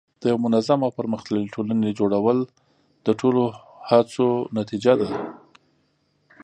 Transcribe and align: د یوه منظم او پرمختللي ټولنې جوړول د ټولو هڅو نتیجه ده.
د 0.21 0.23
یوه 0.31 0.41
منظم 0.45 0.79
او 0.85 0.91
پرمختللي 0.99 1.51
ټولنې 1.55 1.91
جوړول 1.99 2.37
د 3.05 3.07
ټولو 3.19 3.43
هڅو 3.89 4.27
نتیجه 4.57 4.93
ده. 5.01 5.09